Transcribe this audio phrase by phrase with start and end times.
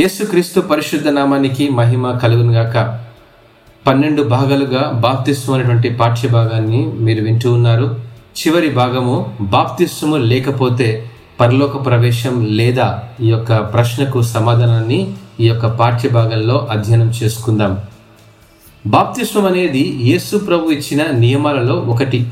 [0.00, 2.76] యేసుక్రీస్తు పరిశుద్ధ నామానికి మహిమ కలుగునుగాక
[3.86, 7.86] పన్నెండు భాగాలుగా బాప్తిస్వం అనేటువంటి పాఠ్య భాగాన్ని మీరు వింటూ ఉన్నారు.
[8.38, 9.14] చివరి భాగము
[9.54, 10.88] బాప్తిస్వము లేకపోతే
[11.40, 12.86] పరలోక ప్రవేశం లేదా
[13.20, 15.00] ఈ యొక్క ప్రశ్నకు సమాధానాన్ని
[15.40, 17.74] ఈ యొక్క పాఠ్యభాగంలో అధ్యయనం చేసుకుందాం.
[18.86, 22.22] బాప్తిస్వం అనేది యేసు ప్రభు ఇచ్చిన నియమాలలో ఒకటి.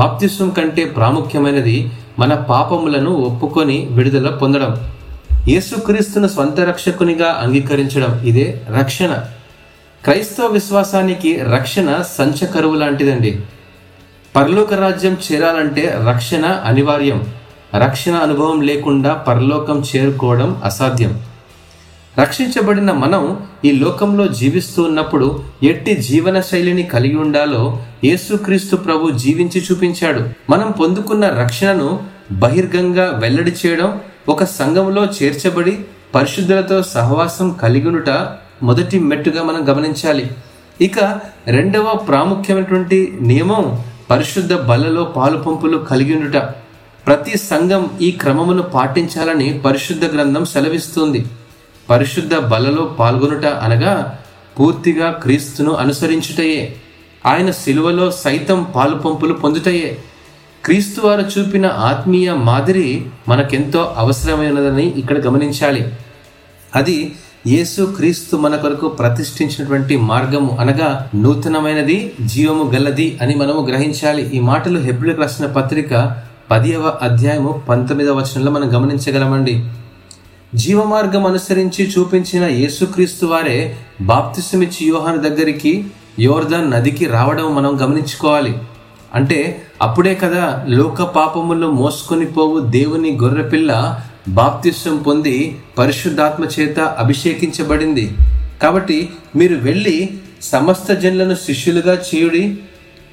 [0.00, 1.78] బాప్తిస్వం కంటే ప్రాముఖ్యమైనది
[2.18, 4.72] మన పాపములను ఒప్పుకొని విడుదల పొందడం.
[5.48, 9.16] యేసుక్రీస్తును స్వంత రక్షకునిగా అంగీకరించడం ఇదే రక్షణ.
[10.04, 13.40] క్రైస్తవ విశ్వాసానికి రక్షణ సంచకరువు లాంటిదండి.
[14.36, 17.24] పరలోక రాజ్యం చేరాలంటే రక్షణ అనివార్యం.
[17.78, 21.22] రక్షణ అనుభవం లేకుండా పరలోకం చేరుకోవడం అసాధ్యం.
[22.20, 30.28] రక్షించబడిన మనం ఈ లోకంలో జీవిస్తూ ఉన్నప్పుడు ఎట్టి జీవన శైలిని కలిగి ఉండాలో యేసుక్రీస్తు ప్రభు జీవించి చూపించాడు.
[30.50, 32.00] మనం పొందుకున్న రక్షణను
[32.32, 35.78] బహిర్గంగా వెల్లడి చేయడం ఒక సంఘంలో చేర్చబడి
[36.14, 38.10] పరిశుద్ధులతో సహవాసం కలిగినుట
[38.62, 40.30] మొదటి మెట్టుగా మనం గమనించాలి.
[40.80, 46.42] ఇక రెండవ ప్రాముఖ్యమైనటువంటి నియమం పరిశుద్ధ బలలో పాలు పంపులు కలిగి ఉండుట
[47.06, 51.24] ప్రతి సంఘం ఈ క్రమమును పాటించాలని పరిశుద్ధ గ్రంథం సెలవిస్తుంది.
[51.90, 54.18] పరిశుద్ధ బలలో పాల్గొనుట అనగా
[54.60, 56.76] పూర్తిగా క్రీస్తును అనుసరించుటయే.
[57.26, 59.98] ఆయన శిలువలో సైతం పాలు పంపులు పొందుటయే.
[60.68, 65.92] క్రీస్తు వారు చూపిన ఆత్మీయ మాదిరి మనకెంతో అవసరమైనదని ఇక్కడ గమనించాలి.
[66.76, 67.14] అది
[67.46, 74.36] యేసు క్రీస్తు మన కొరకు ప్రతిష్ఠించినటువంటి మార్గము అనగా నూతనమైనది జీవము గల్లది అని మనము గ్రహించాలి.
[74.36, 76.16] ఈ మాటలు హెబ్రిలకు రాసిన పత్రిక
[76.50, 79.70] పదియవ అధ్యాయము పంతొమ్మిదవ వచనంలో మనం గమనించగలమండి.
[80.54, 85.86] జీవమార్గం అనుసరించి చూపించిన యేసుక్రీస్తు వారే బాప్తిసమిచ్చి యోహాను దగ్గరికి
[86.20, 88.54] యోర్ధన్ నదికి రావడం మనం గమనించుకోవాలి.
[89.14, 95.36] అంటే అప్పుడే కదా లోక పాపములను మోసుకొని పోవు దేవుని గొర్రెపిల్ల బాప్తిస్వం పొంది
[95.78, 98.16] పరిశుద్ధాత్మ చేత అభిషేకించబడింది.
[98.62, 99.96] కాబట్టి మీరు వెళ్ళి
[100.42, 102.58] సమస్త జనులను శిష్యులుగా చేయుడి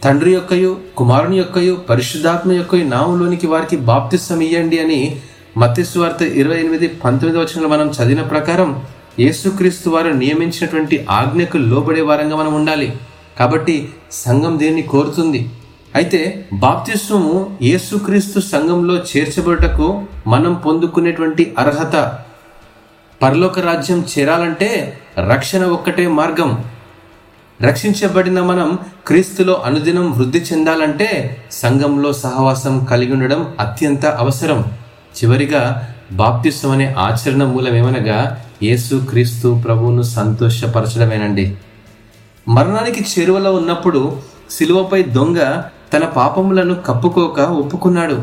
[0.03, 5.21] తండ్రి యొక్కయు కుమారుని యొక్కయు పరిశుద్ధాత్మ యొక్కయు నామంలోనికి వారికి బాప్తిస్వం ఇయ్యండి అని
[5.57, 8.83] మత్స్వార్త ఇరవై ఎనిమిది పంతొమ్మిది వచనంలో మనం చదివిన ప్రకారం
[9.19, 12.93] యేసుక్రీస్తు వారు నియమించినటువంటి ఆజ్ఞకు లోబడే వారంగా మనం ఉండాలి.
[13.39, 15.49] కాబట్టి సంఘం దీన్ని కోరుతుంది?
[15.95, 22.19] అయితే బాప్తిస్వము యేసుక్రీస్తు సంఘంలో చేర్చబడటకు మనం పొందుకునేటువంటి అర్హత
[23.21, 26.63] పరలోక రాజ్యం చేరాలంటే రక్షణ ఒక్కటే మార్గం.
[27.61, 34.59] రక్షించబడిన మనం క్రీస్తులో అనుదినం వృద్ధి చెందాలంటే సంఘంలో సహవాసం కలిగి ఉండడం అత్యంత అవసరం.
[35.17, 41.55] చివరిగా బాప్తిస్వం అనే ఆచరణ మూలమేమనగా యేసు క్రీస్తు ప్రభువును సంతోషపరచడమేనండి.
[42.47, 45.63] మరణానికి చేరువలో ఉన్నప్పుడు శిలువపై దొంగ
[45.93, 48.17] తన పాపములను కప్పుకోక ఒప్పుకున్నాడు.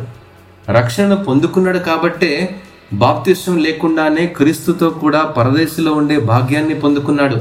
[0.71, 2.33] రక్షణ పొందుకున్నాడు కాబట్టే
[2.93, 7.39] బాప్తిష్టం లేకుండానే క్రీస్తుతో కూడా పరదేశంలో ఉండే భాగ్యాన్ని పొందుకున్నాడు.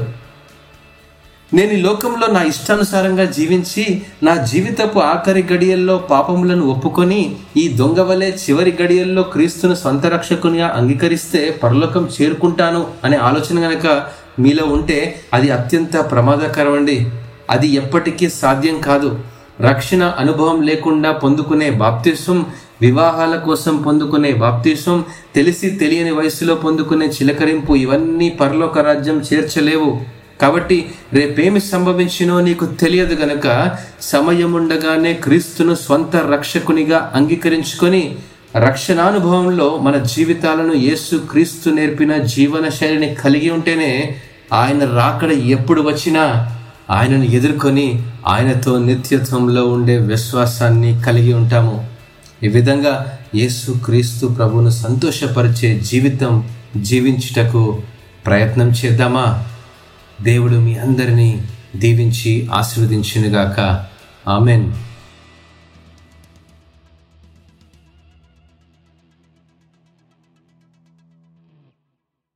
[1.54, 3.82] నేను ఈ లోకంలో నా ఇష్టానుసారంగా జీవించి
[4.22, 7.18] నా జీవితపు ఆఖరి గడియల్లో పాపములను ఒప్పుకొని
[7.56, 13.86] ఈ దొంగవలే చివరి గడియల్లో క్రీస్తును సొంత రక్షకునిగా అంగీకరిస్తే పరలోకం చేరుకుంటాను అనే ఆలోచన గనక
[14.38, 14.98] మీలో ఉంటే
[15.34, 16.96] అది అత్యంత ప్రమాదకరం అండి
[17.50, 19.10] అది ఎప్పటికీ సాధ్యం కాదు.
[19.60, 22.46] రక్షణ అనుభవం లేకుండా పొందుకునే బాప్తిస్వం
[22.80, 25.04] వివాహాల కోసం పొందుకునే బాప్తిస్వం
[25.34, 30.00] తెలిసి తెలియని వయసులో పొందుకునే చిలకరింపు ఇవన్నీ పరలోక రాజ్యం చేర్చలేవు.
[30.40, 38.16] కాబట్టి రేపేమి సంభవించినో నీకు తెలియదు గనక సమయముండగానే క్రీస్తును స్వంత రక్షకునిగా అంగీకరించుకొని
[38.56, 44.16] రక్షణానుభవంలో మన జీవితాలను యేసు క్రీస్తు నేర్పిన జీవన శైలిని కలిగి ఉంటేనే
[44.52, 46.24] ఆయన రాకడ ఎప్పుడు వచ్చినా
[46.90, 51.90] ఆయనను ఎదుర్కొని ఆయనతో నిత్యత్వంలో ఉండే విశ్వాసాన్ని కలిగి ఉంటాము.
[52.42, 57.82] ఈ విధంగా యేసు క్రీస్తు ప్రభును సంతోషపరిచే జీవితం జీవించుటకు
[58.26, 59.44] ప్రయత్నం చేద్దామా?
[60.22, 61.44] దేవుడు మీ అందరినీ
[61.76, 63.86] దీవించి ఆశీర్వదించినగాక.
[64.28, 64.72] ఆమెన్.